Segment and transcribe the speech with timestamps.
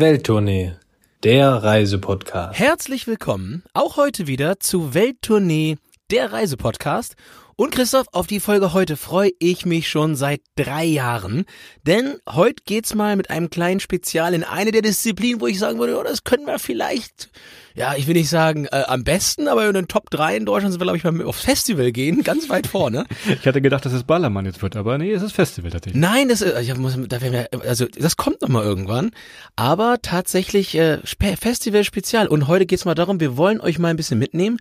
[0.00, 0.72] Welttournee,
[1.24, 2.58] der Reisepodcast.
[2.58, 5.76] Herzlich willkommen auch heute wieder zu Welttournee,
[6.10, 7.16] der Reisepodcast.
[7.54, 11.44] Und Christoph, auf die Folge heute freue ich mich schon seit drei Jahren,
[11.82, 15.78] denn heute geht's mal mit einem kleinen Spezial in eine der Disziplinen, wo ich sagen
[15.78, 17.28] würde, oh, das können wir vielleicht
[17.80, 20.72] ja, ich will nicht sagen äh, am besten, aber in den Top 3 in Deutschland
[20.72, 23.06] sind wir, glaube ich, mal aufs Festival gehen, ganz weit vorne.
[23.26, 25.98] ich hatte gedacht, dass es Ballermann jetzt wird, aber nee, es ist Festival tatsächlich.
[25.98, 29.12] Nein, das, äh, ich muss, da wir, also das kommt noch mal irgendwann,
[29.56, 32.28] aber tatsächlich äh, Festival Spezial.
[32.28, 34.58] Und heute geht's mal darum, wir wollen euch mal ein bisschen mitnehmen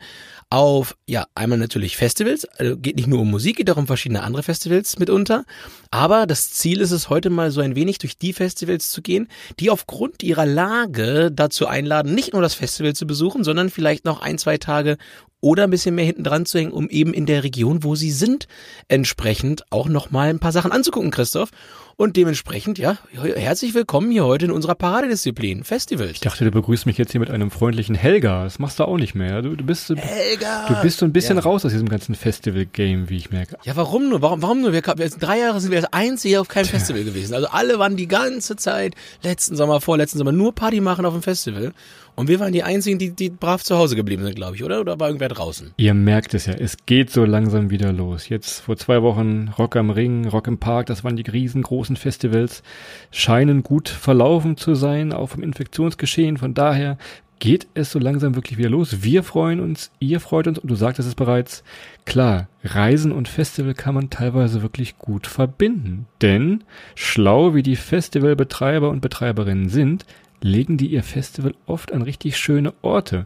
[0.51, 4.23] auf, ja, einmal natürlich Festivals, also geht nicht nur um Musik, geht auch um verschiedene
[4.23, 5.45] andere Festivals mitunter,
[5.91, 9.27] aber das Ziel ist es heute mal so ein wenig durch die Festivals zu gehen,
[9.59, 14.21] die aufgrund ihrer Lage dazu einladen, nicht nur das Festival zu besuchen, sondern vielleicht noch
[14.21, 14.97] ein, zwei Tage
[15.41, 18.11] oder ein bisschen mehr hinten dran zu hängen, um eben in der Region, wo sie
[18.11, 18.47] sind,
[18.87, 21.51] entsprechend auch nochmal ein paar Sachen anzugucken, Christoph.
[21.95, 26.09] Und dementsprechend, ja, herzlich willkommen hier heute in unserer Paradedisziplin, Festival.
[26.09, 28.45] Ich dachte, du begrüßt mich jetzt hier mit einem freundlichen Helga.
[28.45, 29.41] Das machst du auch nicht mehr.
[29.41, 30.67] Du, du bist, Helga!
[30.69, 31.43] Du bist so ein bisschen ja.
[31.43, 33.57] raus aus diesem ganzen Festival-Game, wie ich merke.
[33.65, 34.21] Ja, warum nur?
[34.21, 34.71] Warum, warum nur?
[34.71, 37.33] Wir, wir, drei Jahre sind wir das einzige auf keinem Festival gewesen.
[37.33, 41.21] Also alle waren die ganze Zeit, letzten Sommer, vorletzten Sommer, nur Party machen auf dem
[41.21, 41.73] Festival.
[42.19, 44.81] Und wir waren die Einzigen, die, die brav zu Hause geblieben sind, glaube ich, oder?
[44.81, 45.71] Oder war irgendwer draußen?
[45.77, 48.27] Ihr merkt es ja, es geht so langsam wieder los.
[48.27, 52.61] Jetzt vor zwei Wochen Rock am Ring, Rock im Park, das waren die riesengroßen Festivals,
[53.09, 56.35] scheinen gut verlaufen zu sein, auch vom Infektionsgeschehen.
[56.35, 56.97] Von daher
[57.39, 59.01] geht es so langsam wirklich wieder los.
[59.01, 61.63] Wir freuen uns, ihr freut uns und du sagtest es bereits.
[62.03, 66.05] Klar, Reisen und Festival kann man teilweise wirklich gut verbinden.
[66.21, 70.05] Denn schlau wie die Festivalbetreiber und Betreiberinnen sind,
[70.41, 73.25] legen die ihr Festival oft an richtig schöne Orte.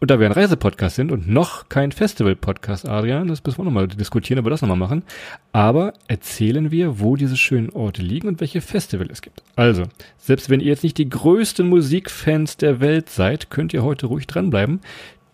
[0.00, 3.86] Und da wir ein Reisepodcast sind und noch kein Festival-Podcast, Adrian, das müssen wir nochmal
[3.86, 5.04] diskutieren, wir das nochmal machen.
[5.52, 9.44] Aber erzählen wir, wo diese schönen Orte liegen und welche Festival es gibt.
[9.54, 9.84] Also,
[10.18, 14.26] selbst wenn ihr jetzt nicht die größten Musikfans der Welt seid, könnt ihr heute ruhig
[14.26, 14.80] dranbleiben.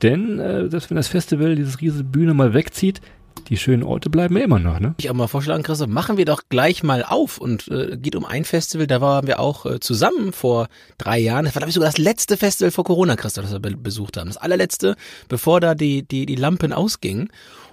[0.02, 3.00] Denn, äh, selbst wenn das Festival dieses riesige Bühne mal wegzieht,
[3.44, 4.94] die schönen Orte bleiben ja immer noch, ne?
[4.98, 8.24] Ich auch mal vorschlagen, Christoph, machen wir doch gleich mal auf und äh, geht um
[8.24, 10.68] ein Festival, da waren wir auch äh, zusammen vor
[10.98, 11.44] drei Jahren.
[11.44, 14.16] Das war, glaube ich, sogar das letzte Festival vor Corona, Christoph, das wir be besucht
[14.16, 14.28] haben.
[14.28, 14.96] Das allerletzte,
[15.28, 17.30] bevor da die, die, die Lampen ausgingen.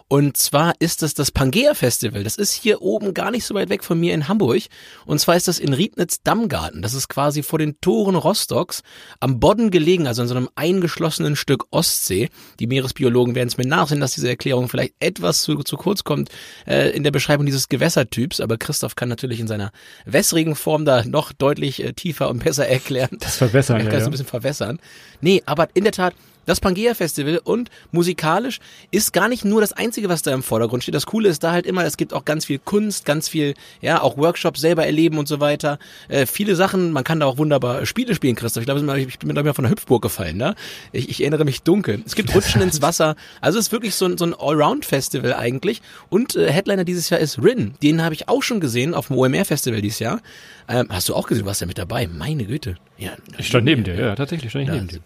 [0.08, 2.24] Und zwar ist das das Pangea Festival.
[2.24, 4.62] Das ist hier oben gar nicht so weit weg von mir in Hamburg.
[5.08, 6.84] Und zwar ist das in Riednitz Dammgarten.
[6.84, 8.84] Das ist quasi vor den Toren Rostocks
[9.20, 12.30] am Bodden gelegen, also in so einem eingeschlossenen Stück Ostsee.
[12.60, 16.30] Die Meeresbiologen werden es mir nachsehen, dass diese Erklärung vielleicht etwas zu, zu kurz kommt
[16.68, 18.42] äh, in der Beschreibung dieses Gewässertyps.
[18.42, 19.72] Aber Christoph kann natürlich in seiner
[20.06, 23.18] wässrigen Form da noch deutlich äh, tiefer und besser erklären.
[23.20, 24.06] Das Verwässern, er kann ja.
[24.06, 24.80] Ein bisschen verwässern.
[25.20, 26.14] Nee, aber in der Tat,
[26.46, 28.60] das Pangea Festival und musikalisch
[28.92, 30.96] ist gar nicht nur das einzige, was da im Vordergrund steht.
[30.96, 34.02] Das Coole ist da halt immer, es gibt auch ganz viel Kunst, ganz viel, ja,
[34.02, 35.80] auch Workshops selber erleben und so weiter.
[36.08, 38.62] Äh, viele Sachen, man kann da auch wunderbar Spiele spielen, Christoph.
[38.62, 40.56] Ich glaube, ich bin mir da von der Hüpfburg gefallen, ne?
[40.92, 42.02] Ich, ich erinnere mich dunkel.
[42.06, 43.16] Es gibt Rutschen ins Wasser.
[43.42, 45.82] Also es ist wirklich so ein, so ein Allround-Festival eigentlich.
[46.10, 47.74] Und äh, Headliner dieses Jahr ist Rin.
[47.82, 50.22] Den habe ich auch schon gesehen auf dem OMR-Festival dieses Jahr.
[50.68, 52.08] Ähm, hast du auch gesehen, du warst ja mit dabei.
[52.08, 52.76] Meine Güte.
[52.98, 55.00] Ja, ich stand neben dir, ja, tatsächlich stand ich neben dir.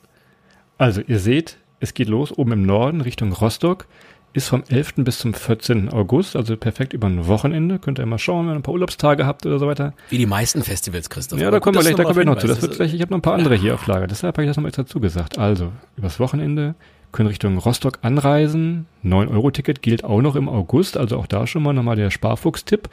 [0.80, 3.86] Also ihr seht, es geht los oben im Norden Richtung Rostock.
[4.32, 4.94] Ist vom 11.
[4.98, 5.90] bis zum 14.
[5.90, 7.80] August, also perfekt über ein Wochenende.
[7.80, 9.94] Könnt ihr mal schauen, wenn ihr ein paar Urlaubstage habt oder so weiter.
[10.10, 11.40] Wie die meisten Festivals, Christoph.
[11.40, 12.48] Ja, da kommen wir gleich, da kommen wir noch zu.
[12.48, 13.62] Das wird gleich, ich habe noch ein paar andere ja.
[13.62, 14.08] hier auf Lager.
[14.08, 15.40] Deshalb habe ich das nochmal extra zugesagt.
[15.40, 16.76] Also, übers Wochenende
[17.12, 18.86] können Richtung Rostock anreisen.
[19.04, 22.88] 9-Euro-Ticket gilt auch noch im August, also auch da schon mal nochmal der Sparfuchs-Tipp.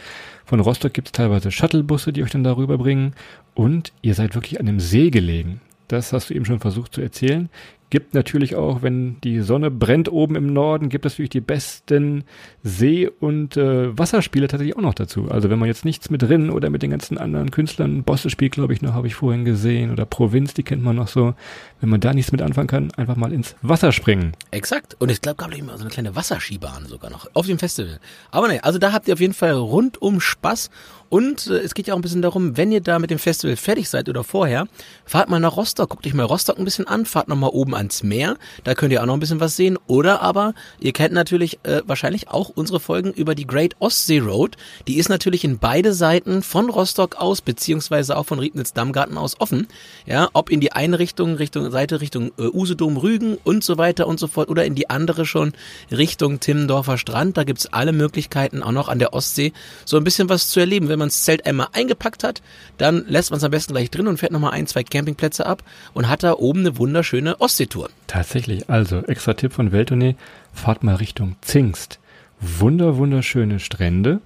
[0.47, 3.13] Von Rostock gibt es teilweise Shuttlebusse, die euch dann darüber bringen.
[3.55, 5.61] Und ihr seid wirklich an einem See gelegen.
[5.89, 7.49] Das hast du eben schon versucht zu erzählen.
[7.97, 12.25] Gibt natürlich auch, wenn die Sonne brennt oben im Norden, gibt es natürlich die besten
[12.63, 15.31] See- und äh, Wasserspiele tatsächlich auch noch dazu.
[15.31, 18.53] Also wenn man jetzt nichts mit Rinnen oder mit den ganzen anderen Künstlern, Bosse spielt,
[18.53, 21.33] glaube ich, noch, habe ich vorhin gesehen, oder Provinz, die kennt man noch so.
[21.81, 24.33] Wenn man da nichts mit anfangen kann, einfach mal ins Wasser springen.
[24.51, 24.95] Exakt.
[24.99, 27.99] Und ich glaube, glaube ich, mal so eine kleine Wasserskibahn sogar noch auf dem Festival.
[28.31, 30.69] Aber ne, also da habt ihr auf jeden Fall rundum Spaß
[31.09, 33.57] und äh, es geht ja auch ein bisschen darum, wenn ihr da mit dem Festival
[33.57, 34.67] fertig seid oder vorher,
[35.05, 38.03] fahrt mal nach Rostock, guckt euch mal Rostock ein bisschen an, fahrt nochmal oben ans
[38.03, 39.79] Meer, da könnt ihr auch noch ein bisschen was sehen.
[39.87, 44.57] Oder aber, ihr kennt natürlich äh, wahrscheinlich auch unsere Folgen über die Great Ostsee Road.
[44.89, 49.69] Die ist natürlich in beide Seiten von Rostock aus, beziehungsweise auch von Riednitz-Dammgarten aus offen.
[50.07, 54.07] Ja, ob in die eine Richtung, Richtung Seite, Richtung äh, Usedom, Rügen und so weiter
[54.07, 55.53] und so fort, oder in die andere schon
[55.91, 57.37] Richtung Timmendorfer Strand.
[57.37, 59.53] Da gibt's alle Möglichkeiten, auch noch an der Ostsee
[59.85, 62.43] so ein bisschen was zu erleben, wenn man das Zelt einmal eingepackt hat,
[62.79, 65.63] dann lässt man es am besten gleich drin und fährt nochmal ein, zwei Campingplätze ab
[65.95, 67.91] und hat da oben eine wunderschöne Ostseetour.
[68.07, 70.15] Tatsächlich, also extra Tipp von Welttournee,
[70.53, 71.99] fahrt mal Richtung Zingst.
[72.41, 74.21] Wunder, wunderschöne Strände.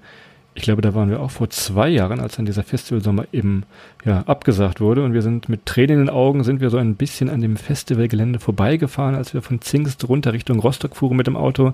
[0.54, 3.62] Ich glaube, da waren wir auch vor zwei Jahren, als dann dieser Festivalsommer eben
[4.04, 5.04] ja, abgesagt wurde.
[5.04, 7.56] Und wir sind mit Tränen in den Augen, sind wir so ein bisschen an dem
[7.56, 11.72] Festivalgelände vorbeigefahren, als wir von Zingst runter Richtung Rostock fuhren mit dem Auto.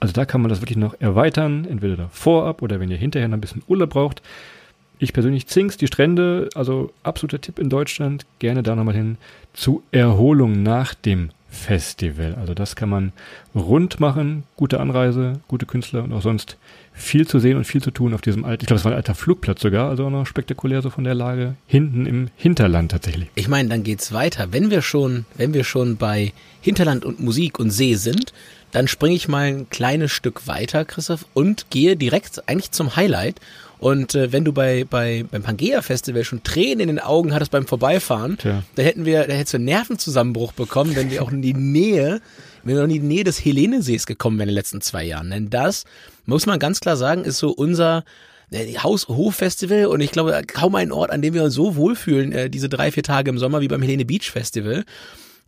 [0.00, 3.28] Also da kann man das wirklich noch erweitern, entweder davor ab oder wenn ihr hinterher
[3.28, 4.22] noch ein bisschen Urlaub braucht.
[4.98, 9.18] Ich persönlich Zingst, die Strände, also absoluter Tipp in Deutschland, gerne da nochmal hin
[9.52, 12.34] zu Erholung nach dem Festival.
[12.34, 13.12] Also das kann man
[13.54, 16.56] rund machen, gute Anreise, gute Künstler und auch sonst
[16.92, 18.96] viel zu sehen und viel zu tun auf diesem alten, ich glaube, es war ein
[18.96, 23.28] alter Flugplatz sogar, also auch noch spektakulär so von der Lage hinten im Hinterland tatsächlich.
[23.34, 24.48] Ich meine, dann geht's weiter.
[24.52, 28.32] Wenn wir schon, wenn wir schon bei Hinterland und Musik und See sind,
[28.72, 33.40] dann springe ich mal ein kleines Stück weiter, Christoph, und gehe direkt eigentlich zum Highlight.
[33.78, 37.50] Und äh, wenn du bei, bei beim Pangea Festival schon Tränen in den Augen hattest
[37.50, 38.62] beim Vorbeifahren, Tja.
[38.74, 42.20] da hätten wir, da hättest du einen Nervenzusammenbruch bekommen, wenn wir auch in die Nähe,
[42.64, 45.30] wenn wir noch in die Nähe des Helenesees gekommen wären in den letzten zwei Jahren.
[45.30, 45.84] Denn das,
[46.24, 48.04] muss man ganz klar sagen, ist so unser
[48.50, 52.50] äh, Haus-Hof-Festival und ich glaube kaum ein Ort, an dem wir uns so wohlfühlen, äh,
[52.50, 54.84] diese drei, vier Tage im Sommer wie beim Helene Beach Festival.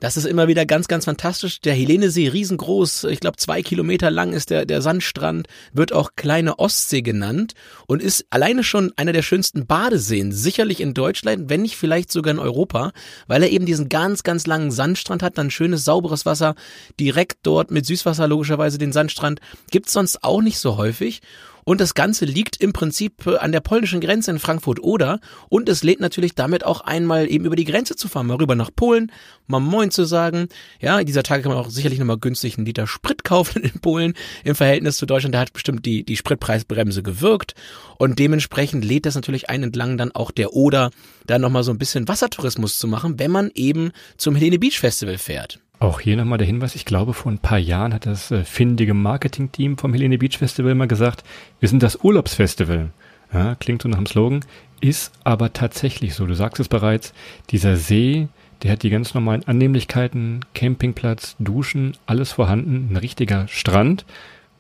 [0.01, 1.61] Das ist immer wieder ganz, ganz fantastisch.
[1.61, 6.61] Der Helenesee riesengroß, ich glaube zwei Kilometer lang ist der, der Sandstrand, wird auch kleine
[6.61, 7.55] Ostsee genannt
[7.89, 12.33] und ist alleine schon einer der schönsten Badeseen, sicherlich in Deutschland, wenn nicht vielleicht sogar
[12.33, 12.93] in Europa,
[13.27, 16.55] weil er eben diesen ganz, ganz langen Sandstrand hat, dann schönes, sauberes Wasser,
[17.01, 19.41] direkt dort mit Süßwasser logischerweise den Sandstrand,
[19.73, 21.23] gibt's sonst auch nicht so häufig.
[21.69, 25.21] Und das Ganze liegt im Prinzip äh, an der polnischen Grenze in Frankfurt-Oder.
[25.51, 28.55] Und es lädt natürlich damit auch einmal eben über die Grenze zu fahren, mal rüber
[28.55, 29.13] nach Polen,
[29.49, 30.49] mal Moin zu sagen.
[30.81, 34.15] Ja, dieser Tage kann man auch sicherlich nochmal günstig einen Liter Sprit kaufen in Polen
[34.45, 35.35] im Verhältnis zu Deutschland.
[35.35, 37.55] Da hat bestimmt die, die Spritpreisbremse gewirkt.
[37.99, 40.91] Und dementsprechend lädt das natürlich ein entlang dann auch der Oder,
[41.27, 45.19] da nochmal so ein bisschen Wassertourismus zu machen, wenn man eben zum Helene Beach Festival
[45.19, 45.61] fährt.
[45.81, 48.95] Auch hier nochmal der Hinweis, ich glaube, vor ein paar Jahren hat das äh, findige
[48.95, 51.23] Marketing-Team vom Helene Beach Festival mal gesagt,
[51.61, 52.91] wir sind das Urlaubsfestival.
[53.33, 54.41] Ja, klingt so nach dem Slogan,
[54.81, 56.27] ist aber tatsächlich so.
[56.27, 57.13] Du sagst es bereits,
[57.51, 58.27] dieser See,
[58.63, 64.05] der hat die ganz normalen Annehmlichkeiten, Campingplatz, Duschen, alles vorhanden, ein richtiger Strand,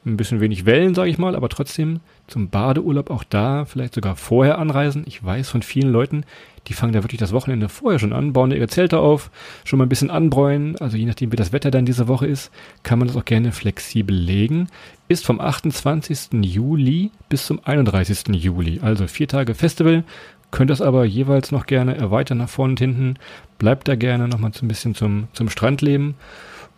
[0.06, 1.99] ein bisschen wenig Wellen, sage ich mal, aber trotzdem
[2.29, 5.03] zum Badeurlaub auch da, vielleicht sogar vorher anreisen.
[5.06, 6.25] Ich weiß von vielen Leuten,
[6.69, 9.31] die fangen da wirklich das Wochenende vorher schon an, bauen ihre Zelte auf,
[9.65, 10.76] schon mal ein bisschen anbräunen.
[10.76, 12.50] Also je nachdem, wie das Wetter dann diese Woche ist,
[12.82, 14.69] kann man das auch gerne flexibel legen.
[15.09, 16.43] Ist vom 28.
[16.43, 18.35] Juli bis zum 31.
[18.35, 20.05] Juli, also vier Tage Festival.
[20.50, 23.15] Könnt das aber jeweils noch gerne erweitern nach vorne und hinten.
[23.59, 26.15] Bleibt da gerne noch mal so ein bisschen zum, zum Strandleben.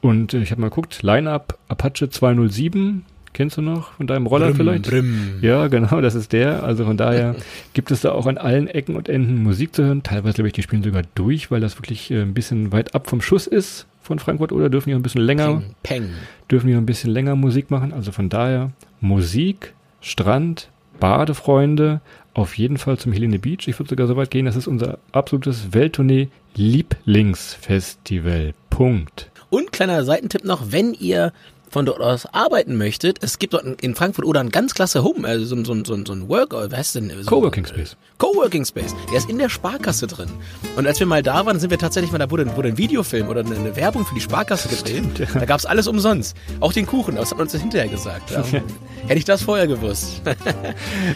[0.01, 4.49] Und äh, ich habe mal geguckt, Line-Up Apache 207, Kennst du noch von deinem Roller
[4.49, 4.91] Brim, vielleicht?
[4.91, 5.39] Brim.
[5.41, 6.65] Ja, genau, das ist der.
[6.65, 7.37] Also von daher
[7.75, 10.03] gibt es da auch an allen Ecken und Enden Musik zu hören.
[10.03, 13.09] Teilweise glaube ich, die spielen sogar durch, weil das wirklich äh, ein bisschen weit ab
[13.09, 16.11] vom Schuss ist von Frankfurt oder dürfen die noch ein bisschen länger, Peng, peng.
[16.51, 17.93] dürfen die noch ein bisschen länger Musik machen.
[17.93, 20.69] Also von daher Musik, Strand,
[20.99, 22.01] Badefreunde,
[22.35, 23.69] auf jeden Fall zum Helene Beach.
[23.69, 28.55] Ich würde sogar so weit gehen, das ist unser absolutes Welttournee Lieblingsfestival.
[28.71, 29.31] Punkt.
[29.51, 31.33] Und kleiner Seitentipp noch, wenn ihr
[31.71, 35.27] von dort aus arbeiten möchtet, es gibt dort in Frankfurt oder ein ganz klasse Home,
[35.27, 37.13] also so, so, so, so ein Work, oder was heißt denn?
[37.23, 37.97] So, Coworking Space.
[38.19, 38.95] Coworking Space.
[39.11, 40.29] Der ist in der Sparkasse drin.
[40.77, 43.29] Und als wir mal da waren, sind wir tatsächlich mal, da wurde, wurde ein Videofilm
[43.29, 45.05] oder eine, eine Werbung für die Sparkasse gedreht.
[45.13, 45.27] Stimmt, ja.
[45.33, 46.37] Da gab's alles umsonst.
[46.59, 48.31] Auch den Kuchen, das hat man uns hinterher gesagt.
[48.31, 48.43] Ja.
[49.07, 50.23] Hätte ich das vorher gewusst.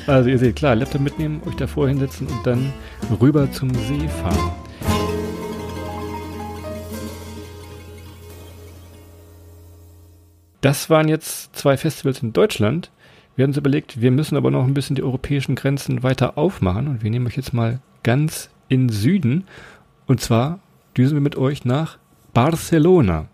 [0.07, 2.73] Also ihr seht, klar, Laptop mitnehmen, euch davor hinsetzen und dann
[3.21, 4.53] rüber zum See fahren.
[10.65, 12.91] Das waren jetzt zwei Festivals in Deutschland.
[13.37, 16.89] Wir haben uns überlegt, wir müssen aber noch ein bisschen die europäischen Grenzen weiter aufmachen
[16.89, 19.45] und wir nehmen euch jetzt mal ganz in Süden
[20.07, 20.61] und zwar
[20.97, 21.99] düsen wir mit euch nach
[22.33, 23.27] Barcelona.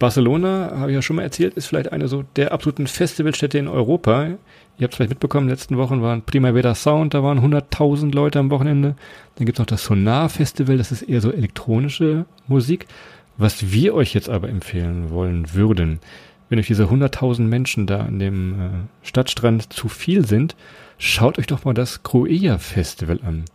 [0.00, 3.68] Barcelona, habe ich ja schon mal erzählt, ist vielleicht eine so der absoluten Festivalstädte in
[3.68, 4.24] Europa.
[4.26, 4.36] Ihr
[4.80, 8.40] habt es vielleicht mitbekommen, in den letzten Wochen waren Primavera Sound, da waren 100.000 Leute
[8.40, 8.96] am Wochenende.
[9.36, 12.88] Dann gibt es noch das Sonar Festival, das ist eher so elektronische Musik.
[13.36, 16.00] Was wir euch jetzt aber empfehlen wollen würden,
[16.52, 18.68] wenn euch diese 100.000 Menschen da an dem äh,
[19.00, 20.54] Stadtstrand zu viel sind,
[20.98, 23.46] schaut euch doch mal das Cruella Festival an.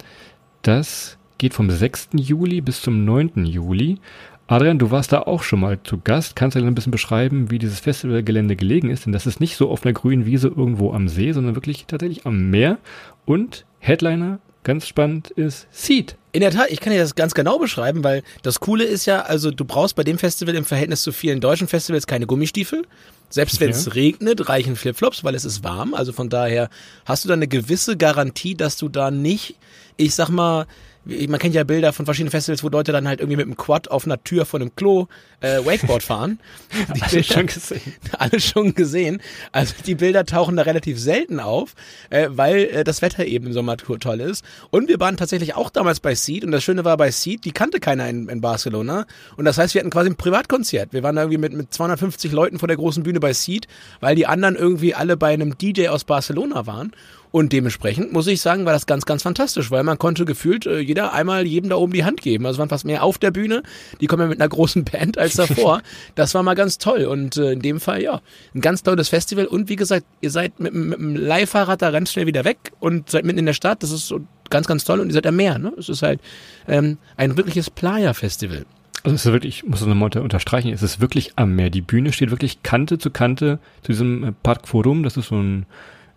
[0.63, 2.09] Das geht vom 6.
[2.13, 3.45] Juli bis zum 9.
[3.45, 3.99] Juli.
[4.47, 6.35] Adrian, du warst da auch schon mal zu Gast.
[6.35, 9.05] Kannst du ein bisschen beschreiben, wie dieses Festivalgelände gelegen ist?
[9.05, 12.25] Denn das ist nicht so auf einer grünen Wiese irgendwo am See, sondern wirklich tatsächlich
[12.25, 12.79] am Meer.
[13.25, 16.15] Und Headliner, ganz spannend, ist Seed.
[16.33, 19.21] In der Tat, ich kann dir das ganz genau beschreiben, weil das Coole ist ja,
[19.21, 22.83] also du brauchst bei dem Festival im Verhältnis zu vielen deutschen Festivals keine Gummistiefel.
[23.29, 23.93] Selbst wenn es Ja.
[23.93, 25.93] regnet, reichen Flipflops, weil es ist warm.
[25.93, 26.69] Also von daher
[27.05, 29.55] hast du da eine gewisse Garantie, dass du da nicht,
[29.97, 30.67] ich sag mal,
[31.05, 33.89] man kennt ja Bilder von verschiedenen Festivals, wo Leute dann halt irgendwie mit einem Quad
[33.89, 35.07] auf einer Tür von einem Klo
[35.41, 36.39] äh, Wakeboard fahren.
[36.95, 37.93] Die Bilder- schon gesehen.
[38.17, 39.21] Alles schon gesehen.
[39.51, 41.75] Also die Bilder tauchen da relativ selten auf,
[42.09, 44.43] äh, weil äh, das Wetter eben im Sommer to- toll ist.
[44.71, 47.51] Und wir waren tatsächlich auch damals bei Seed und das Schöne war bei Seed, die
[47.51, 49.05] kannte keiner in, in Barcelona.
[49.35, 50.93] Und das heißt, wir hatten quasi ein Privatkonzert.
[50.93, 53.67] Wir waren da irgendwie mit, mit 250 Leuten vor der großen Bühne bei Seed,
[53.99, 56.91] weil die anderen irgendwie alle bei einem DJ aus Barcelona waren.
[57.29, 60.79] Und dementsprechend muss ich sagen, war das ganz, ganz fantastisch, weil man konnte gefühlt äh,
[60.79, 62.45] jeder einmal jedem da oben die Hand geben.
[62.45, 63.63] Also es waren fast mehr auf der Bühne.
[63.99, 65.81] Die kommen ja mit einer großen Band als davor.
[66.15, 67.05] das war mal ganz toll.
[67.05, 68.21] Und äh, in dem Fall, ja,
[68.55, 69.45] ein ganz tolles Festival.
[69.45, 73.09] Und wie gesagt, ihr seid mit, mit dem Leihfahrrad da ganz schnell wieder weg und
[73.09, 73.83] seid mitten in der Stadt.
[73.83, 74.99] Das ist so ganz, ganz toll.
[74.99, 75.57] Und ihr seid am Meer.
[75.59, 75.73] Ne?
[75.77, 76.19] Es ist halt
[76.67, 78.65] ähm, ein wirkliches Playa-Festival.
[79.03, 81.69] Also es ist wirklich, ich muss das nochmal unter, unterstreichen, es ist wirklich am Meer.
[81.69, 85.03] Die Bühne steht wirklich Kante zu Kante zu diesem äh, Park Forum.
[85.03, 85.65] Das ist so ein,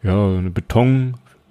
[0.02, 0.50] ja, eine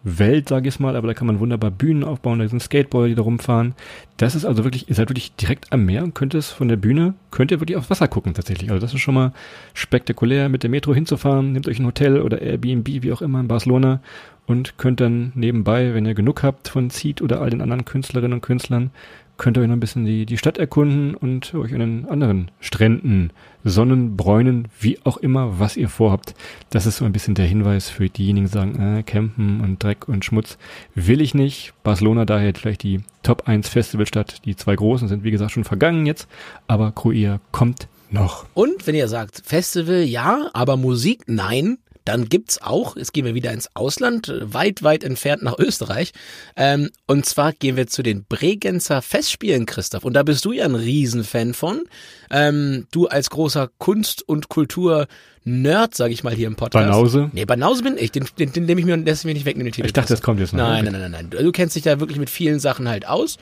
[0.03, 3.15] Betonwelt, sage ich mal, aber da kann man wunderbar Bühnen aufbauen, da sind Skateboarder, die
[3.15, 3.73] da rumfahren.
[4.17, 6.77] Das ist also wirklich, ihr seid wirklich direkt am Meer und könnt es von der
[6.77, 8.71] Bühne, könnt ihr wirklich aufs Wasser gucken tatsächlich.
[8.71, 9.33] Also das ist schon mal
[9.73, 13.47] spektakulär, mit der Metro hinzufahren, nehmt euch ein Hotel oder Airbnb, wie auch immer in
[13.47, 14.01] Barcelona
[14.47, 18.33] und könnt dann nebenbei, wenn ihr genug habt von Seed oder all den anderen Künstlerinnen
[18.33, 18.91] und Künstlern,
[19.39, 22.51] könnt ihr euch noch ein bisschen die, die Stadt erkunden und euch an den anderen
[22.59, 23.31] Stränden,
[23.63, 26.35] Sonnen, Bräunen, wie auch immer, was ihr vorhabt.
[26.69, 30.07] Das ist so ein bisschen der Hinweis für diejenigen, die sagen, äh, Campen und Dreck
[30.07, 30.57] und Schmutz
[30.93, 31.73] will ich nicht.
[31.83, 34.45] Barcelona daher vielleicht die Top 1 Festivalstadt.
[34.45, 36.27] Die zwei großen sind, wie gesagt, schon vergangen jetzt,
[36.67, 38.45] aber Cruia kommt noch.
[38.53, 43.35] Und wenn ihr sagt, Festival ja, aber Musik nein, dann gibt's auch, jetzt gehen wir
[43.35, 46.11] wieder ins Ausland, weit, weit entfernt nach Österreich.
[46.55, 50.05] Ähm, und zwar gehen wir zu den Bregenzer Festspielen, Christoph.
[50.05, 51.83] Und da bist du ja ein Riesenfan von.
[52.31, 56.87] Ähm, du als großer Kunst- und Kultur-Nerd, sage ich mal hier im Podcast.
[56.89, 57.29] Banause?
[57.33, 58.11] Nee, Banause bin ich.
[58.11, 59.87] Den, den, den nehme ich mir und lässt mir nicht wegnehmen, den Titel.
[59.87, 60.59] Ich dachte, das kommt jetzt noch.
[60.59, 61.43] Nein, nein, nein, nein, nein.
[61.43, 63.37] Du kennst dich da wirklich mit vielen Sachen halt aus.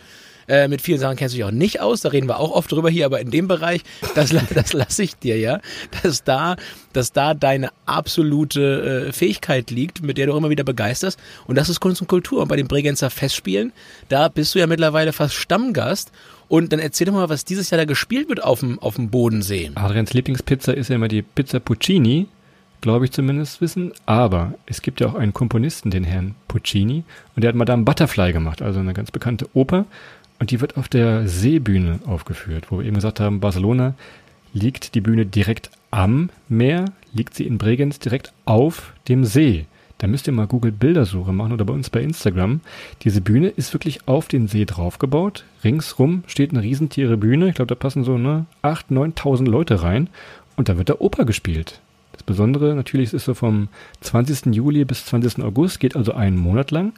[0.47, 2.71] Äh, mit vielen Sachen kennst du dich auch nicht aus, da reden wir auch oft
[2.71, 3.81] drüber hier, aber in dem Bereich,
[4.15, 5.59] das, das lasse ich dir ja,
[6.03, 6.55] dass da,
[6.93, 11.19] dass da deine absolute äh, Fähigkeit liegt, mit der du immer wieder begeisterst.
[11.47, 12.41] Und das ist Kunst und Kultur.
[12.43, 13.73] Und bei den Bregenzer Festspielen,
[14.09, 16.11] da bist du ja mittlerweile fast Stammgast.
[16.47, 19.09] Und dann erzähl doch mal, was dieses Jahr da gespielt wird auf dem, auf dem
[19.09, 19.71] Bodensee.
[19.75, 22.27] Adrians Lieblingspizza ist ja immer die Pizza Puccini,
[22.79, 23.91] glaube ich zumindest wissen.
[24.05, 27.03] Aber es gibt ja auch einen Komponisten, den Herrn Puccini,
[27.35, 29.85] und der hat Madame Butterfly gemacht, also eine ganz bekannte Oper.
[30.39, 33.95] Und die wird auf der Seebühne aufgeführt, wo wir eben gesagt haben, Barcelona
[34.53, 39.65] liegt die Bühne direkt am Meer, liegt sie in Bregenz direkt auf dem See.
[39.99, 42.61] Da müsst ihr mal Google Bildersuche machen oder bei uns bei Instagram.
[43.01, 45.43] Diese Bühne ist wirklich auf den See draufgebaut.
[45.63, 47.49] Ringsrum steht eine riesentiere Bühne.
[47.49, 50.09] Ich glaube, da passen so ne, 8.000, 9.000 Leute rein.
[50.55, 51.81] Und da wird da Oper gespielt.
[52.11, 53.69] Das Besondere natürlich ist so vom
[54.01, 54.53] 20.
[54.53, 55.43] Juli bis 20.
[55.43, 56.93] August, geht also einen Monat lang.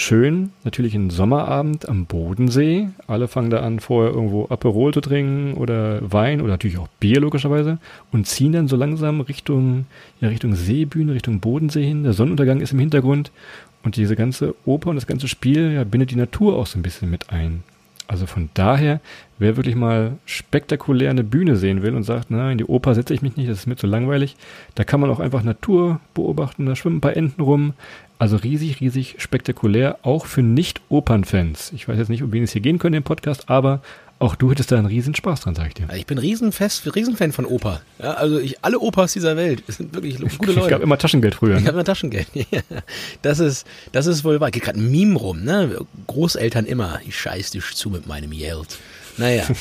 [0.00, 2.90] Schön, natürlich ein Sommerabend am Bodensee.
[3.08, 7.20] Alle fangen da an, vorher irgendwo Aperol zu trinken oder Wein oder natürlich auch Bier
[7.20, 7.78] logischerweise
[8.12, 9.86] und ziehen dann so langsam Richtung,
[10.20, 12.04] ja, Richtung Seebühne, Richtung Bodensee hin.
[12.04, 13.32] Der Sonnenuntergang ist im Hintergrund
[13.82, 16.82] und diese ganze Oper und das ganze Spiel ja, bindet die Natur auch so ein
[16.82, 17.64] bisschen mit ein.
[18.08, 19.00] Also von daher,
[19.38, 23.12] wer wirklich mal spektakulär eine Bühne sehen will und sagt, na, in die Oper setze
[23.12, 24.36] ich mich nicht, das ist mir zu langweilig,
[24.76, 27.74] da kann man auch einfach Natur beobachten, da schwimmen ein paar Enten rum.
[28.18, 31.72] Also riesig, riesig spektakulär, auch für Nicht-Opern-Fans.
[31.74, 33.80] Ich weiß jetzt nicht, um wen es hier gehen könnte im Podcast, aber
[34.18, 35.88] auch du hättest da einen riesen Spaß dran, sag ich dir.
[35.94, 37.80] Ich bin Riesenfest, Riesenfan von Oper.
[38.02, 40.62] Ja, also ich, alle Opers dieser Welt sind wirklich gute Leute.
[40.62, 41.54] Es gab immer Taschengeld früher.
[41.58, 41.68] Ich Ne?
[41.68, 42.26] habe immer Taschengeld.
[42.50, 42.60] Ja,
[43.22, 44.50] das ist, das ist wohl wahr.
[44.50, 45.78] Geht gerade ein Meme rum, ne?
[46.08, 46.98] Großeltern immer.
[47.06, 48.78] Ich scheiß dich zu mit meinem Geld.
[49.16, 49.44] Naja.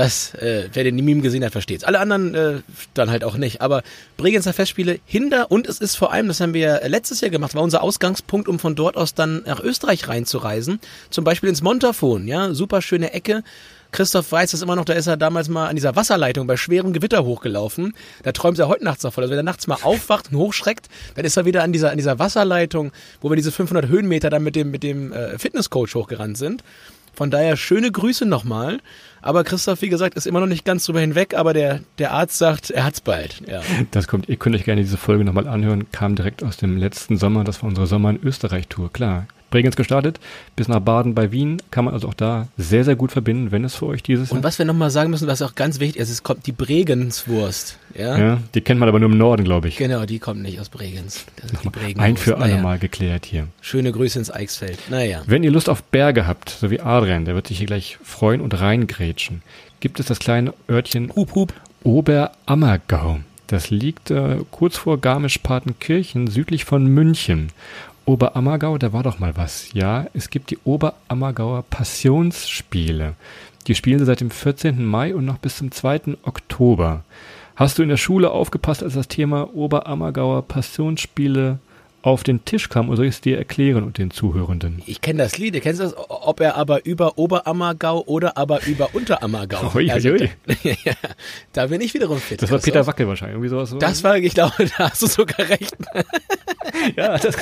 [0.00, 1.84] Das, äh, wer den Meme gesehen hat, versteht's.
[1.84, 2.60] Alle anderen äh,
[2.94, 3.60] dann halt auch nicht.
[3.60, 3.82] Aber
[4.16, 7.62] Bregenzer Festspiele hinder und es ist vor allem, das haben wir letztes Jahr gemacht, war
[7.62, 10.80] unser Ausgangspunkt, um von dort aus dann nach Österreich reinzureisen.
[11.10, 13.42] Zum Beispiel ins Montafon, ja, super schöne Ecke.
[13.92, 16.94] Christoph weiß das immer noch, da ist er damals mal an dieser Wasserleitung bei schwerem
[16.94, 17.92] Gewitter hochgelaufen.
[18.22, 19.22] Da träumt er heute nachts davon.
[19.22, 21.98] Also wenn er nachts mal aufwacht und hochschreckt, dann ist er wieder an dieser, an
[21.98, 22.90] dieser Wasserleitung,
[23.20, 26.64] wo wir diese 500 Höhenmeter dann mit dem, mit dem äh, Fitnesscoach hochgerannt sind.
[27.12, 28.80] Von daher schöne Grüße nochmal.
[29.22, 32.38] Aber Christoph, wie gesagt, ist immer noch nicht ganz drüber hinweg, aber der, der Arzt
[32.38, 33.42] sagt, er hat's bald.
[33.46, 33.60] Ja.
[33.90, 37.16] Das kommt, ihr könnt euch gerne diese Folge nochmal anhören, kam direkt aus dem letzten
[37.16, 39.26] Sommer, das war unsere Sommer in Österreich-Tour, klar.
[39.50, 40.20] Bregenz gestartet,
[40.56, 43.64] bis nach Baden bei Wien, kann man also auch da sehr, sehr gut verbinden, wenn
[43.64, 46.10] es für euch dieses Und was wir nochmal sagen müssen, was auch ganz wichtig ist,
[46.10, 47.78] es kommt die Bregenswurst.
[47.94, 48.18] Ja?
[48.18, 49.76] ja, die kennt man aber nur im Norden, glaube ich.
[49.76, 51.26] Genau, die kommt nicht aus Bregenz.
[51.36, 52.00] Das ist die Bregenwurst.
[52.00, 52.62] Ein für alle Naja.
[52.62, 53.48] Mal geklärt hier.
[53.60, 54.78] Schöne Grüße ins Eichsfeld.
[54.90, 55.22] Naja.
[55.26, 58.40] Wenn ihr Lust auf Berge habt, so wie Adrian, der wird sich hier gleich freuen
[58.40, 59.42] und reingrätschen,
[59.80, 61.54] gibt es das kleine Örtchen Hup, hup.
[61.82, 63.20] Oberammergau.
[63.46, 67.48] Das liegt äh, kurz vor Garmisch-Partenkirchen, südlich von München.
[68.10, 69.72] Oberammergau, da war doch mal was.
[69.72, 73.14] Ja, es gibt die Oberammergauer Passionsspiele.
[73.68, 74.84] Die spielen sie seit dem 14.
[74.84, 76.16] Mai und noch bis zum 2.
[76.24, 77.04] Oktober.
[77.54, 81.60] Hast du in der Schule aufgepasst, als das Thema Oberammergauer Passionsspiele
[82.02, 84.82] auf den Tisch kam oder soll ich es dir erklären und den Zuhörenden?
[84.86, 88.94] Ich kenne das Lied, du kennst das, ob er aber über Oberammergau oder aber über
[88.94, 89.72] Unterammergau.
[89.74, 90.30] Ui, also, ui.
[90.62, 90.94] ja,
[91.52, 92.40] da bin ich wiederum fit.
[92.42, 92.86] Das war Peter Christoph.
[92.86, 93.34] Wackel wahrscheinlich.
[93.34, 93.74] Irgendwie sowas.
[93.78, 95.76] Das war, ich glaube, da hast du sogar recht.
[96.96, 97.36] ja, das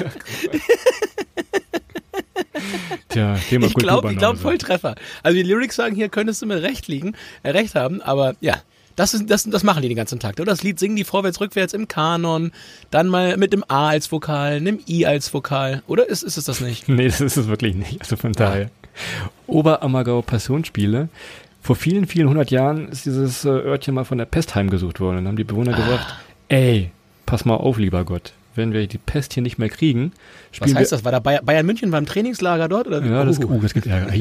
[3.08, 4.42] Tja, Thema Ich glaube, ich glaube, Kulturbanause.
[4.42, 4.94] Volltreffer.
[5.22, 8.62] Also die Lyrics sagen, hier könntest du mir recht liegen, äh, recht haben, aber ja.
[8.98, 10.34] Das, ist, das, das machen die den ganzen Tag.
[10.40, 12.50] Oder das Lied singen die vorwärts, rückwärts im Kanon,
[12.90, 15.84] dann mal mit dem A als Vokal, einem I als Vokal.
[15.86, 16.88] Oder ist, ist es das nicht?
[16.98, 18.00] Nee, das ist es wirklich nicht.
[18.00, 18.70] Also von daher.
[19.46, 21.08] Oberammergau Passionsspiele.
[21.62, 25.16] Vor vielen, vielen hundert Jahren ist dieses äh, Örtchen mal von der Pest heimgesucht worden.
[25.16, 26.16] Dann haben die Bewohner gesagt,
[26.48, 26.90] ey,
[27.24, 28.32] pass mal auf, lieber Gott.
[28.58, 30.12] Wenn wir die Pest hier nicht mehr kriegen,
[30.58, 31.04] Was heißt das?
[31.04, 32.88] War da Bayern, Bayern München beim Trainingslager dort?
[32.88, 33.02] Oder?
[33.04, 33.60] Ja, das, Uh.
[33.62, 34.10] das gibt Ärger.
[34.10, 34.20] Ei,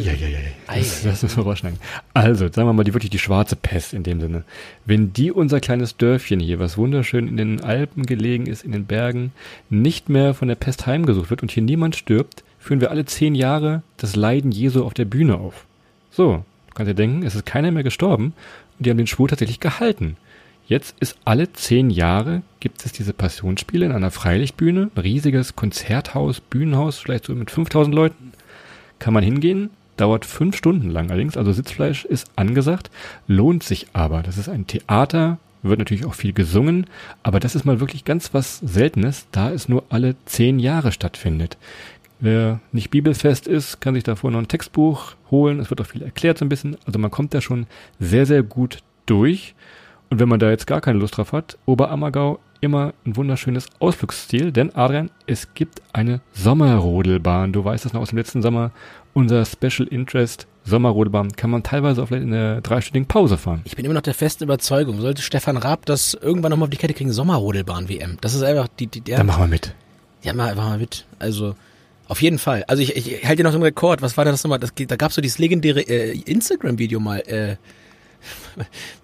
[0.67, 1.79] ei, Das, das wir rausschneiden.
[2.13, 4.43] Also, sagen wir mal, die wirklich die schwarze Pest in dem Sinne.
[4.85, 8.85] Wenn die unser kleines Dörfchen hier, was wunderschön in den Alpen gelegen ist, in den
[8.85, 9.31] Bergen,
[9.69, 13.33] nicht mehr von der Pest heimgesucht wird und hier niemand stirbt, führen wir alle zehn
[13.35, 15.65] Jahre das Leiden Jesu auf der Bühne auf.
[16.11, 18.33] So, du kannst dir denken, es ist keiner mehr gestorben
[18.77, 20.17] und die haben den Schwur tatsächlich gehalten.
[20.67, 26.41] Jetzt ist alle zehn Jahre gibt es diese Passionsspiele in einer Freilichtbühne, ein riesiges Konzerthaus,
[26.41, 28.33] Bühnenhaus, vielleicht so mit 5000 Leuten.
[28.99, 32.91] Kann man hingehen, dauert fünf Stunden lang allerdings, also Sitzfleisch ist angesagt,
[33.27, 34.23] lohnt sich aber.
[34.23, 36.87] Das ist ein Theater, wird natürlich auch viel gesungen,
[37.23, 41.57] aber das ist mal wirklich ganz was Seltenes, da es nur alle zehn Jahre stattfindet.
[42.19, 45.59] Wer nicht bibelfest ist, kann sich davor noch ein Textbuch holen.
[45.59, 46.75] Es wird auch viel erklärt so ein bisschen.
[46.85, 47.67] Also man kommt da schon
[47.99, 49.53] sehr, sehr gut durch.
[50.09, 54.51] Und wenn man da jetzt gar keine Lust drauf hat, Oberammergau immer ein wunderschönes Ausflugsziel.
[54.51, 57.53] Denn Adrian, es gibt eine Sommerrodelbahn.
[57.53, 58.71] Du weißt das noch aus dem letzten Sommer.
[59.13, 63.61] Unser Special Interest Sommerrodelbahn kann man teilweise auch vielleicht in der dreistündigen Pause fahren.
[63.63, 66.77] Ich bin immer noch der festen Überzeugung, sollte Stefan Raab das irgendwann nochmal auf die
[66.77, 68.17] Kette kriegen, Sommerrodelbahn-WM.
[68.21, 69.73] Das ist einfach die, die der, Dann machen wir mit.
[70.23, 71.05] Ja, mal, mach mal mit.
[71.19, 71.55] Also,
[72.07, 72.63] auf jeden Fall.
[72.67, 74.01] Also ich, ich halte dir noch so einen Rekord.
[74.01, 74.59] Was war denn das nochmal?
[74.59, 77.19] Das, da gab es so dieses legendäre äh, Instagram-Video mal.
[77.19, 77.55] Äh,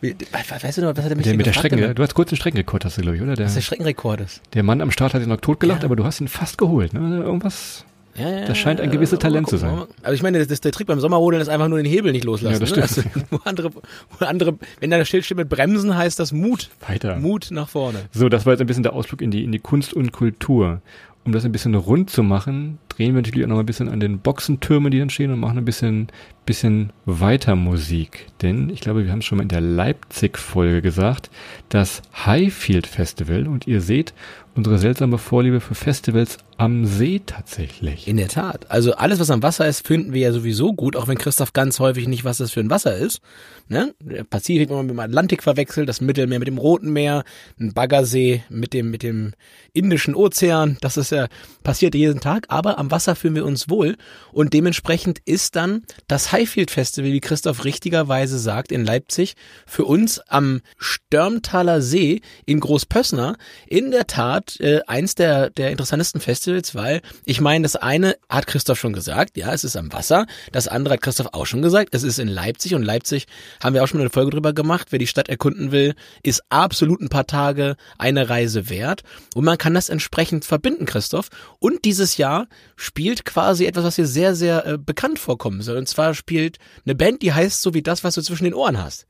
[0.02, 1.94] weißt du noch, was hat er mich Der, mit der Strecken, immer?
[1.94, 3.36] du hast kurz einen Streckenrekord, hast du, glaube ich, oder?
[3.36, 4.42] Der, Was der Streckenrekord ist.
[4.54, 5.86] der Mann am Start hat ihn noch totgelacht, Ja.
[5.86, 6.94] aber du hast ihn fast geholt.
[6.94, 7.00] Ne?
[7.24, 7.86] Irgendwas.
[8.16, 9.86] Ja, ja, Das scheint ein gewisses Talent zu sein.
[10.04, 12.26] Also ich meine, das, das, der Trick beim Sommerrodeln ist einfach nur den Hebel nicht
[12.26, 12.54] loslassen.
[12.54, 12.86] Ja, das ne?
[12.86, 13.08] stimmt.
[13.10, 16.70] Also, wo andere, wo andere, wenn da Schild steht mit Bremsen, heißt das Mut.
[16.88, 17.16] Weiter.
[17.18, 18.02] Mut nach vorne.
[18.12, 20.82] So, das war jetzt ein bisschen der Ausflug in die, in die Kunst und Kultur.
[21.26, 24.02] Um das ein bisschen rund zu machen, drehen wir natürlich auch noch ein bisschen an
[24.02, 26.08] den Boxentürmen, die dann stehen und machen ein bisschen,
[26.46, 28.28] bisschen weiter Musik.
[28.42, 31.30] Denn ich glaube, wir haben es schon mal in der Leipzig-Folge gesagt,
[31.70, 34.14] das Highfield Festival und ihr seht
[34.56, 38.08] unsere seltsame Vorliebe für Festivals am See tatsächlich.
[38.08, 38.72] In der Tat.
[38.72, 41.80] Also alles, was am Wasser ist, finden wir ja sowieso gut, auch wenn Christoph ganz
[41.80, 43.20] häufig nicht, was das für ein Wasser ist.
[43.68, 43.94] Ne?
[44.00, 47.24] Der Pazifik, wenn man mit dem Atlantik verwechselt, das Mittelmeer mit dem Roten Meer,
[47.60, 49.34] ein Baggersee mit dem, mit dem
[49.74, 50.78] Indischen Ozean.
[50.82, 51.28] Das ist ja,
[51.64, 53.98] passiert jeden Tag, aber am Wasser fühlen wir uns wohl.
[54.32, 60.20] Und dementsprechend ist dann das Highfield Festival, wie Christoph richtigerweise sagt, in Leipzig, für uns
[60.20, 63.36] am Störmtaler See in Großpössner
[63.68, 68.48] in der Tat äh, eins der, der interessantesten Festivals, weil ich meine, das eine hat
[68.48, 70.26] Christoph schon gesagt, ja, es ist am Wasser.
[70.52, 73.26] Das andere hat Christoph auch schon gesagt, es ist in Leipzig und Leipzig
[73.64, 74.88] haben wir auch schon eine Folge drüber gemacht.
[74.92, 79.04] Wer die Stadt erkunden will, ist absolut ein paar Tage eine Reise wert
[79.36, 81.30] und man kann das entsprechend verbinden, Christoph.
[81.60, 85.78] Und dieses Jahr spielt quasi etwas, was dir sehr, sehr äh, bekannt vorkommen soll.
[85.78, 88.82] Und zwar spielt eine Band, die heißt so wie das, was du zwischen den Ohren
[88.82, 89.08] hast.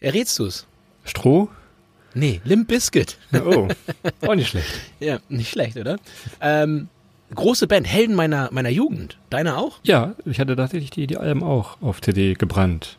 [0.00, 0.66] Errätst du's?
[1.04, 1.48] Stroh?
[2.14, 3.16] Nee, Limp Bizkit.
[3.34, 3.68] Oh,
[4.26, 4.68] auch nicht schlecht.
[5.00, 5.98] Ja, nicht schlecht, oder?
[6.40, 6.88] Ähm,
[7.34, 9.16] große Band, Helden meiner, meiner Jugend.
[9.30, 9.78] Deine auch?
[9.84, 12.96] Ja, ich hatte tatsächlich die, die Alben auch auf CD gebrannt.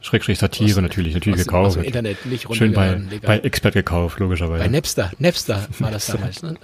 [0.00, 1.66] Schrägstrich Satire Aus- natürlich, natürlich aus, gekauft.
[1.68, 3.20] Aus dem Internet, nicht Schön bei, legal.
[3.22, 4.62] bei Expert gekauft, logischerweise.
[4.64, 5.10] bei Napster.
[5.18, 6.54] Napster war das damals, ne?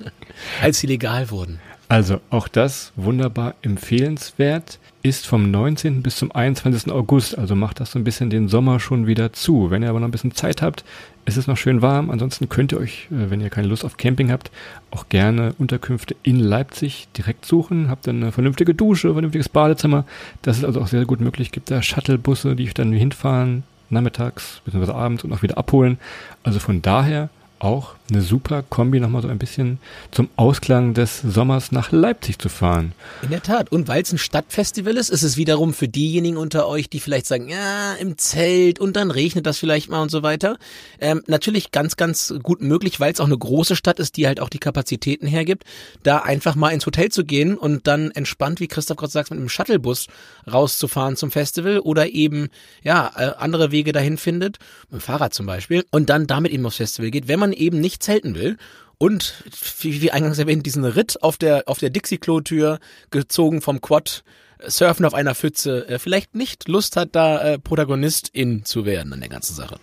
[0.62, 1.58] Als sie legal wurden.
[1.92, 4.78] Also auch das wunderbar empfehlenswert.
[5.02, 6.02] Ist vom 19.
[6.02, 6.90] bis zum 21.
[6.90, 7.36] August.
[7.36, 9.70] Also macht das so ein bisschen den Sommer schon wieder zu.
[9.70, 10.84] Wenn ihr aber noch ein bisschen Zeit habt,
[11.26, 12.08] ist es noch schön warm.
[12.08, 14.50] Ansonsten könnt ihr euch, äh, wenn ihr keine Lust auf Camping habt,
[14.90, 17.90] auch gerne Unterkünfte in Leipzig direkt suchen.
[17.90, 20.06] Habt dann eine vernünftige Dusche, vernünftiges Badezimmer.
[20.40, 21.52] Das ist also auch sehr gut möglich.
[21.52, 24.92] Gibt da Shuttlebusse, die dann hinfahren, nachmittags bzw.
[24.92, 25.98] abends und auch wieder abholen.
[26.42, 27.28] Also von daher
[27.62, 29.78] auch eine super Kombi, nochmal so ein bisschen
[30.10, 32.92] zum Ausklang des Sommers nach Leipzig zu fahren.
[33.22, 33.72] In der Tat.
[33.72, 37.26] Und weil es ein Stadtfestival ist, ist es wiederum für diejenigen unter euch, die vielleicht
[37.26, 40.58] sagen, ja, im Zelt und dann regnet das vielleicht mal und so weiter.
[41.00, 44.40] Ähm, natürlich ganz, ganz gut möglich, weil es auch eine große Stadt ist, die halt
[44.40, 45.64] auch die Kapazitäten hergibt,
[46.02, 49.38] da einfach mal ins Hotel zu gehen und dann entspannt, wie Christoph gerade sagt, mit
[49.38, 50.08] einem Shuttlebus
[50.52, 52.48] rauszufahren zum Festival oder eben,
[52.82, 54.58] ja, äh, andere Wege dahin findet,
[54.90, 57.80] mit dem Fahrrad zum Beispiel, und dann damit eben aufs Festival geht, wenn man eben
[57.80, 58.56] nicht zelten will.
[58.98, 59.34] Und
[59.80, 62.78] wie, wie eingangs erwähnt, diesen Ritt auf der, auf der Dixie-Klo-Tür
[63.10, 64.22] gezogen vom Quad,
[64.58, 69.12] äh, surfen auf einer Pfütze, äh, vielleicht nicht Lust hat, da äh, Protagonistin zu werden
[69.12, 69.76] an der ganzen Sache.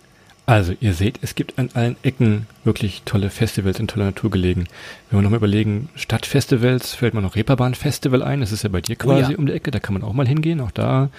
[0.46, 4.66] Also, ihr seht, es gibt an allen Ecken wirklich tolle Festivals in toller Natur gelegen.
[5.08, 8.40] Wenn wir nochmal überlegen, Stadtfestivals, fällt man noch Reeperbahn-Festival ein.
[8.40, 9.38] Das ist ja bei dir quasi Oh ja.
[9.38, 10.60] um die Ecke, da kann man auch mal hingehen.
[10.60, 11.10] Auch da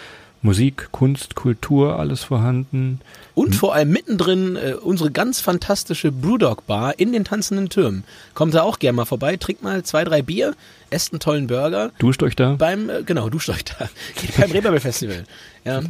[0.43, 2.99] Musik, Kunst, Kultur, alles vorhanden.
[3.35, 8.03] Und vor allem mittendrin äh, unsere ganz fantastische Brewdog Bar in den tanzenden Türmen.
[8.33, 10.55] Kommt da auch gerne mal vorbei, trinkt mal zwei, drei Bier,
[10.89, 11.91] esst einen tollen Burger.
[11.99, 12.55] Duscht euch da.
[12.55, 13.87] Beim, äh, genau, duscht euch da.
[14.19, 15.25] Geht beim Reeperbahn Festival.
[15.63, 15.81] Ja.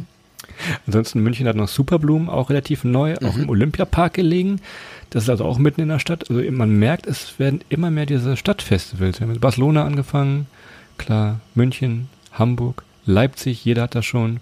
[0.86, 4.60] Ansonsten München hat noch Superblumen, auch relativ neu, auch im Olympiapark gelegen.
[5.10, 6.28] Das ist also auch mitten in der Stadt.
[6.28, 9.18] Also man merkt, es werden immer mehr diese Stadtfestivals.
[9.20, 10.46] Wir haben mit Barcelona angefangen,
[10.98, 14.40] klar, München, Hamburg, Leipzig, jeder hat das schon.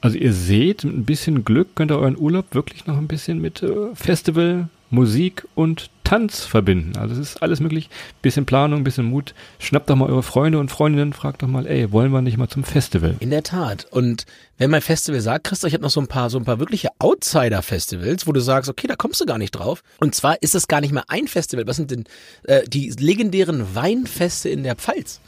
[0.00, 3.40] Also ihr seht, mit ein bisschen Glück könnt ihr euren Urlaub wirklich noch ein bisschen
[3.40, 6.96] mit äh, Festival, Musik und Tanz verbinden.
[6.96, 7.88] Also es ist alles möglich.
[8.20, 9.32] Bisschen Planung, bisschen Mut.
[9.60, 12.48] Schnappt doch mal eure Freunde und Freundinnen, fragt doch mal, ey, wollen wir nicht mal
[12.48, 13.14] zum Festival?
[13.20, 13.86] In der Tat.
[13.92, 14.26] Und
[14.58, 16.88] wenn mein Festival sagt, Christoph, ich habe noch so ein paar, so ein paar wirkliche
[16.98, 19.84] Outsider-Festivals, wo du sagst, okay, da kommst du gar nicht drauf.
[20.00, 21.68] Und zwar ist es gar nicht mehr ein Festival.
[21.68, 22.04] Was sind denn
[22.42, 25.20] äh, die legendären Weinfeste in der Pfalz?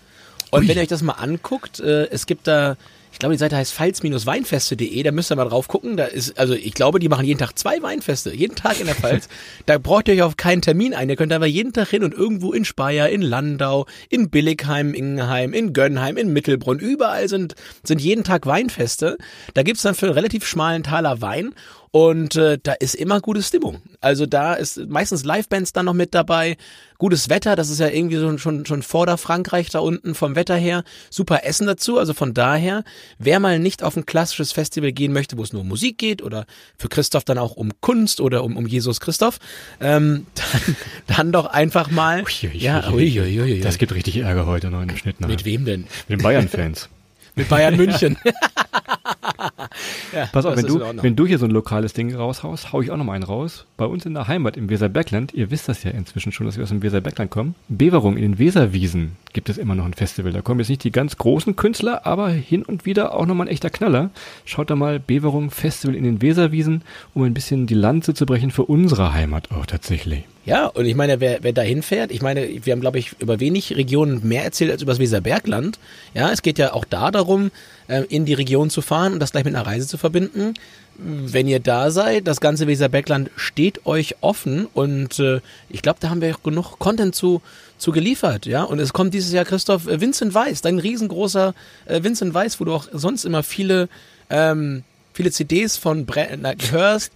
[0.53, 2.77] Und wenn ihr euch das mal anguckt, äh, es gibt da,
[3.11, 5.97] ich glaube, die Seite heißt pfalz-weinfeste.de, da müsst ihr mal drauf gucken.
[5.97, 8.95] Da ist, also ich glaube, die machen jeden Tag zwei Weinfeste, jeden Tag in der
[8.95, 9.31] Pfalz.
[9.67, 11.09] da braucht ihr euch auf keinen Termin ein.
[11.09, 15.55] Ihr könnt einfach jeden Tag hin und irgendwo in Speyer, in Landau, in Billigheim, Ingenheim,
[15.55, 19.17] in Gönnheim, in Mittelbrunn, überall sind, sind jeden Tag Weinfeste.
[19.55, 21.55] Da gibt's dann für einen relativ schmalen Taler Wein.
[21.93, 23.83] Und äh, da ist immer gute Stimmung.
[24.01, 26.57] Also da ist meistens Livebands dann noch mit dabei.
[26.97, 30.57] Gutes Wetter, das ist ja irgendwie so schon, schon vor Frankreich da unten vom Wetter
[30.57, 30.85] her.
[31.11, 31.99] Super Essen dazu.
[31.99, 32.83] Also von daher,
[33.19, 36.23] wer mal nicht auf ein klassisches Festival gehen möchte, wo es nur um Musik geht
[36.23, 36.47] oder
[36.79, 39.39] für Christoph dann auch um Kunst oder um, um Jesus Christoph,
[39.79, 40.77] ähm, dann,
[41.09, 42.25] dann doch einfach mal.
[42.55, 43.61] ja, ui, ui.
[43.61, 45.21] Das gibt richtig Ärger heute noch in dem Schnitt.
[45.21, 45.83] mit wem denn?
[46.09, 46.89] Mit den Bayern-Fans.
[47.35, 48.19] Mit Bayern München.
[50.13, 52.91] ja, Pass auf, wenn du, wenn du hier so ein lokales Ding raushaust, hau ich
[52.91, 53.67] auch noch mal einen raus.
[53.77, 56.65] Bei uns in der Heimat im Weserbergland, ihr wisst das ja inzwischen schon, dass wir
[56.65, 57.55] aus dem Weserbergland kommen.
[57.69, 60.33] Beverung in den Weserwiesen gibt es immer noch ein Festival.
[60.33, 63.53] Da kommen jetzt nicht die ganz großen Künstler, aber hin und wieder auch nochmal ein
[63.53, 64.11] echter Knaller.
[64.45, 66.83] Schaut da mal Beverung Festival in den Weserwiesen,
[67.15, 70.25] um ein bisschen die Lanze zu brechen für unsere Heimat auch tatsächlich.
[70.45, 73.39] Ja, und ich meine, wer, wer da hinfährt, ich meine, wir haben, glaube ich, über
[73.39, 75.79] wenig Regionen mehr erzählt als über das Weserbergland.
[76.15, 77.53] Ja, es geht ja auch da darum,
[77.87, 80.55] äh, in die Region zu fahren und das gleich mit einer Reise zu verbinden.
[80.97, 86.11] Wenn ihr da seid, das ganze Weserbergland steht euch offen und äh, ich glaube, da
[86.11, 87.41] haben wir auch genug Content zu,
[87.79, 88.65] zu geliefert, ja.
[88.65, 91.55] Und es kommt dieses Jahr, Christoph, äh, Vincent Weiss, dein riesengroßer
[91.87, 93.89] äh, Vincent Weiss, wo du auch sonst immer viele,
[94.29, 94.83] ähm,
[95.15, 96.29] viele CDs von Bre
[96.71, 97.13] hörst.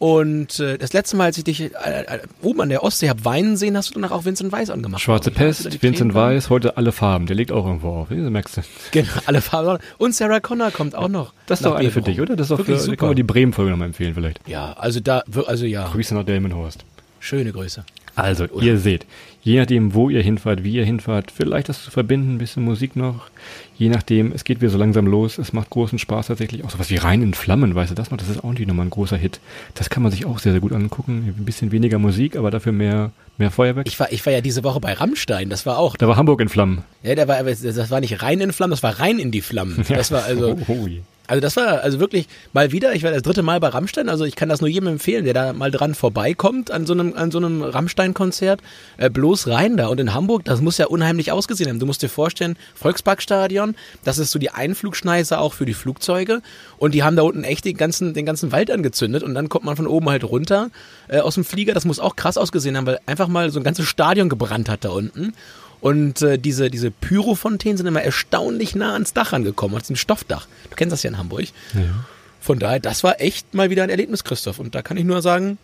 [0.00, 3.26] Und äh, das letzte Mal, als ich dich äh, äh, oben an der Ostsee hab
[3.26, 5.02] weinen sehen, hast du danach auch Vincent Weiss angemacht.
[5.02, 7.26] Schwarze Pest, Vincent Weiss, heute alle Farben.
[7.26, 8.08] Der liegt auch irgendwo auf.
[8.08, 8.62] Du merkst du.
[8.92, 9.78] Genau, alle Farben.
[9.98, 11.34] Und Sarah Connor kommt auch noch.
[11.44, 12.34] Das ist doch eine für dich, oder?
[12.34, 12.96] Das ist doch für, super.
[12.96, 14.40] kann man die Bremen-Folge nochmal empfehlen vielleicht.
[14.48, 16.82] Ja, also da, also ja, Grüße nach Delmenhorst.
[17.18, 17.84] schöne Grüße.
[18.14, 19.06] Also, ihr seht,
[19.42, 22.96] je nachdem, wo ihr hinfahrt, wie ihr hinfahrt, vielleicht das zu verbinden, ein bisschen Musik
[22.96, 23.28] noch.
[23.78, 26.64] Je nachdem, es geht wieder so langsam los, es macht großen Spaß tatsächlich.
[26.64, 28.18] Auch sowas wie Rein in Flammen, weißt du das noch?
[28.18, 29.40] Das ist auch nicht nochmal ein großer Hit.
[29.74, 31.34] Das kann man sich auch sehr, sehr gut angucken.
[31.38, 33.86] Ein bisschen weniger Musik, aber dafür mehr, mehr Feuerwerk.
[33.88, 36.40] Ich war, ich war ja diese Woche bei Rammstein, das war auch, da war Hamburg
[36.40, 36.84] in Flammen.
[37.02, 39.40] ja, da war, aber das war nicht rein in Flammen, das war rein in die
[39.40, 39.82] Flammen.
[39.88, 41.00] Das war also, Oh, oh, je.
[41.30, 44.24] Also das war also wirklich mal wieder, ich war das dritte Mal bei Rammstein, also
[44.24, 47.30] ich kann das nur jedem empfehlen, der da mal dran vorbeikommt an so einem, an
[47.30, 48.60] so einem Rammstein-Konzert,
[48.96, 49.86] äh, bloß rein da.
[49.86, 51.78] Und in Hamburg, das muss ja unheimlich ausgesehen haben.
[51.78, 56.42] Du musst dir vorstellen, Volksparkstadion, das ist so die Einflugschneise auch für die Flugzeuge
[56.78, 59.64] und die haben da unten echt den ganzen, den ganzen Wald angezündet und dann kommt
[59.64, 60.70] man von oben halt runter
[61.06, 61.74] äh, aus dem Flieger.
[61.74, 64.84] Das muss auch krass ausgesehen haben, weil einfach mal so ein ganzes Stadion gebrannt hat
[64.84, 65.32] da unten.
[65.80, 70.46] Und äh, diese, diese Pyrofontänen sind immer erstaunlich nah ans Dach angekommen, an diesem Stoffdach.
[70.68, 71.46] Du kennst das ja in Hamburg.
[72.40, 74.58] Von daher, das war echt mal wieder ein Erlebnis, Christoph.
[74.58, 75.58] Und da kann ich nur sagen,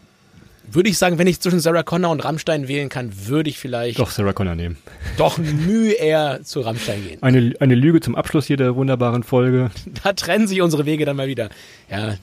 [0.70, 3.98] würde ich sagen, wenn ich zwischen Sarah Connor und Rammstein wählen kann, würde ich vielleicht
[3.98, 4.76] Doch, Sarah Connor nehmen.
[5.16, 7.22] doch Mühe eher zu Rammstein gehen.
[7.22, 9.70] Eine, eine Lüge zum Abschluss hier der wunderbaren Folge.
[10.02, 11.50] Da trennen sich unsere Wege dann mal wieder.
[11.90, 12.16] Ja,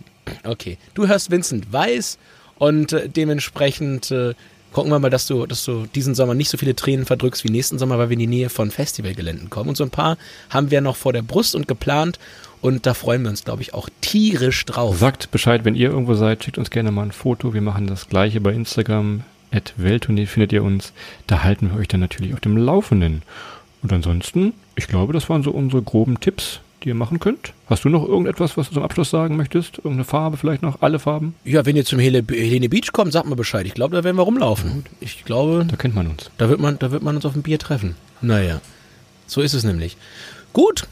[0.44, 0.78] okay.
[0.94, 2.18] Du hörst Vincent Weiss
[2.58, 4.34] und äh, dementsprechend äh,
[4.74, 7.50] Gucken wir mal, dass du, dass du diesen Sommer nicht so viele Tränen verdrückst wie
[7.50, 9.70] nächsten Sommer, weil wir in die Nähe von Festivalgeländen kommen.
[9.70, 10.18] Und so ein paar
[10.50, 12.20] haben wir noch vor der Brust und geplant.
[12.60, 14.98] Und da freuen wir uns, glaube ich, auch tierisch drauf.
[14.98, 17.54] Sagt Bescheid, wenn ihr irgendwo seid, schickt uns gerne mal ein Foto.
[17.54, 19.22] Wir machen das gleiche bei Instagram.
[19.52, 20.94] At Welttournee findet ihr uns.
[21.28, 23.22] Da halten wir euch dann natürlich auf dem Laufenden.
[23.84, 27.54] Und ansonsten, ich glaube, das waren so unsere groben Tipps, die ihr machen könnt.
[27.68, 29.78] Hast du noch irgendetwas, was du zum Abschluss sagen möchtest?
[29.78, 30.82] Irgendeine Farbe vielleicht noch?
[30.82, 31.36] Alle Farben?
[31.44, 33.66] Ja, wenn ihr zum Hele Helene Beach kommt, sagt mal Bescheid.
[33.66, 34.86] Ich glaube, da werden wir rumlaufen.
[35.00, 36.30] Ich glaube, Da kennt man uns.
[36.38, 37.96] da wird man, da wird man uns auf ein Bier treffen.
[38.22, 38.62] Naja,
[39.28, 39.98] so ist es nämlich.
[40.54, 40.88] Gut.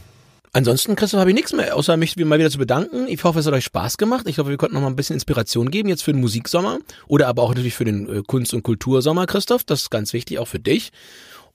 [0.54, 3.08] Ansonsten, Christoph, habe ich nichts mehr, außer mich mal wieder zu bedanken.
[3.08, 4.28] Ich hoffe, es hat euch Spaß gemacht.
[4.28, 7.30] Ich glaube, wir konnten noch mal ein bisschen Inspiration geben jetzt für den Musiksommer oder
[7.30, 9.64] aber auch natürlich für den äh, Kunst- und Kultursommer, Christoph.
[9.64, 10.92] Das ist ganz wichtig, auch für dich.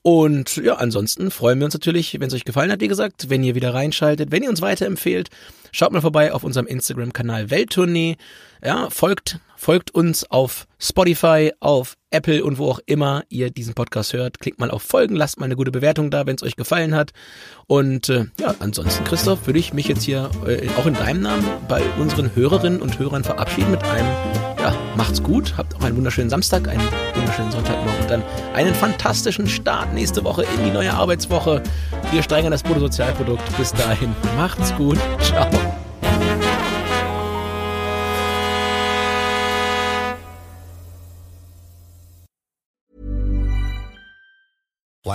[0.01, 3.43] Und ja, ansonsten freuen wir uns natürlich, wenn es euch gefallen hat, wie gesagt, wenn
[3.43, 5.29] ihr wieder reinschaltet, wenn ihr uns weiterempfehlt.
[5.71, 8.15] Schaut mal vorbei auf unserem Instagram-Kanal Welttournee.
[8.63, 14.13] Ja, folgt, folgt uns auf Spotify, auf Apple und wo auch immer ihr diesen Podcast
[14.13, 14.39] hört.
[14.39, 17.11] Klickt mal auf Folgen, lasst mal eine gute Bewertung da, wenn es euch gefallen hat.
[17.67, 21.45] Und äh, ja, ansonsten, Christoph, würde ich mich jetzt hier äh, auch in deinem Namen
[21.67, 24.07] bei unseren Hörerinnen und Hörern verabschieden mit einem,
[24.59, 29.47] ja, macht's gut, habt auch einen wunderschönen Samstag, einen wunderschönen Sonntagmorgen und dann einen fantastischen
[29.47, 31.61] Start nächste Woche in die neue Arbeitswoche.
[32.11, 33.57] Wir steigern das Bruttosozialprodukt.
[33.57, 34.97] Bis dahin, macht's gut.
[35.21, 35.49] Ciao.